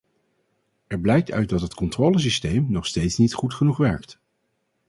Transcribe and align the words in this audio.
Er 0.89 0.99
blijkt 0.99 1.31
uit 1.31 1.49
dat 1.49 1.61
het 1.61 1.73
controlesysteem 1.73 2.65
nog 2.71 2.85
steeds 2.85 3.17
niet 3.17 3.33
goed 3.33 3.53
genoeg 3.53 3.77
werkt. 3.77 4.19